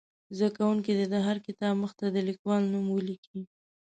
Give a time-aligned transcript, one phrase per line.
[0.37, 3.41] زده کوونکي دې د هر کتاب مخ ته د لیکوال نوم ولیکي.